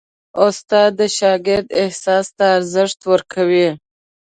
[0.45, 3.69] استاد د شاګرد احساس ته ارزښت ورکوي.